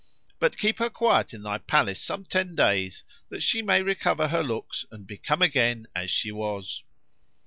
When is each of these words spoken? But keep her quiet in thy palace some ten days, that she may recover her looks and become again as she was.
But 0.39 0.57
keep 0.57 0.79
her 0.79 0.89
quiet 0.89 1.31
in 1.31 1.43
thy 1.43 1.59
palace 1.59 2.01
some 2.01 2.25
ten 2.25 2.55
days, 2.55 3.03
that 3.29 3.43
she 3.43 3.61
may 3.61 3.83
recover 3.83 4.29
her 4.29 4.41
looks 4.41 4.83
and 4.89 5.05
become 5.05 5.43
again 5.43 5.85
as 5.95 6.09
she 6.09 6.31
was. 6.31 6.81